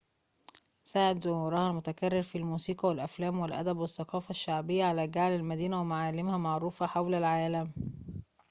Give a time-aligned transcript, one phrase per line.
[0.83, 7.15] ساعد ظهورها المتكرر في الموسيقى والأفلام والأدب والثقافة الشعبية على جعل المدينة ومعالمها معروفة حول
[7.15, 7.71] العالم